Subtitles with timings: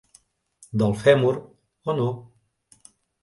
[0.81, 1.35] Del fèmur,
[1.93, 2.09] o no?